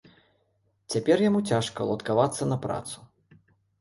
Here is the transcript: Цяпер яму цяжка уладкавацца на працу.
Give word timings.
Цяпер 0.93 1.17
яму 1.29 1.39
цяжка 1.51 1.79
уладкавацца 1.89 2.43
на 2.53 2.57
працу. 2.65 2.97